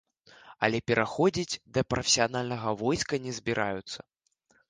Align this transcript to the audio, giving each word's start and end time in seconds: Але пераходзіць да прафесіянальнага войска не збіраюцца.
Але 0.67 0.77
пераходзіць 0.91 1.59
да 1.75 1.83
прафесіянальнага 1.93 2.73
войска 2.81 3.13
не 3.29 3.35
збіраюцца. 3.39 3.99